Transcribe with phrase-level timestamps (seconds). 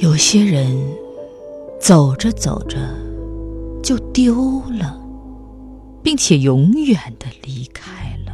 [0.00, 0.74] 有些人
[1.78, 2.78] 走着走着
[3.82, 4.98] 就丢了，
[6.02, 8.32] 并且永远的离开了。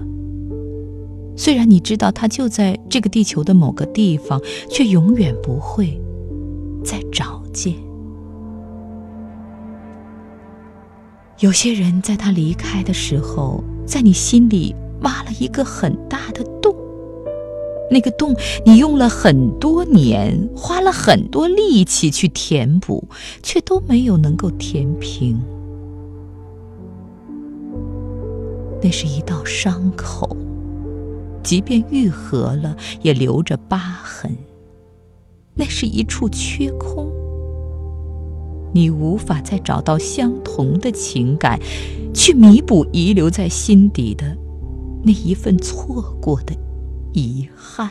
[1.37, 4.41] 虽然你知道他就在这个地球的某个地方，
[4.71, 6.01] 却永远不会
[6.85, 7.75] 再找见。
[11.41, 16.73] 有些人在他离开的时候，在你心里挖了一个很大的洞。
[17.91, 18.35] 那个洞，
[18.65, 23.09] 你用了很多年，花了很多力气去填补，
[23.43, 25.41] 却都没有能够填平。
[28.83, 30.37] 那是一道伤口，
[31.43, 34.37] 即便愈合了，也留着疤痕。
[35.55, 37.11] 那是一处缺空，
[38.75, 41.59] 你无法再找到相同的情感，
[42.13, 44.37] 去弥补遗留在心底的
[45.03, 46.53] 那一份错过的。
[47.17, 47.91] 遗憾，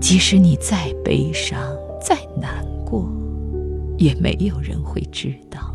[0.00, 1.60] 即使你再悲伤、
[2.00, 3.06] 再难过，
[3.98, 5.74] 也没有人会知道。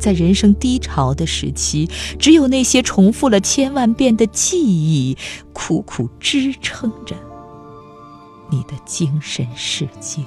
[0.00, 1.86] 在人生低潮的时期，
[2.18, 5.14] 只有那些重复了千万遍的记忆，
[5.52, 7.14] 苦苦支撑着
[8.50, 10.22] 你的精神世界。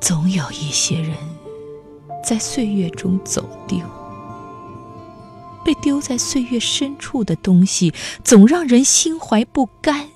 [0.00, 1.16] 总有一些人。
[2.30, 3.80] 在岁月中走丢，
[5.64, 7.92] 被丢在岁月深处的东西，
[8.22, 10.06] 总让人心怀不甘，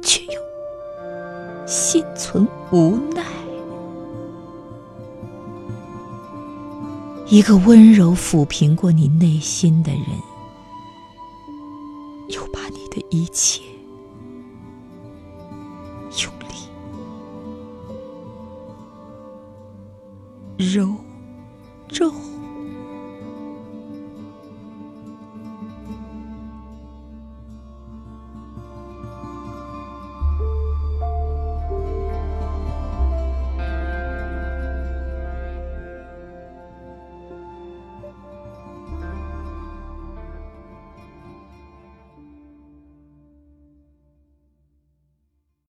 [0.00, 3.24] 却又心存无奈。
[7.26, 10.02] 一个温柔抚平过你内心的人，
[12.28, 13.60] 又把你的一切
[16.22, 16.54] 用力。
[20.56, 20.94] 揉，
[21.88, 22.37] 重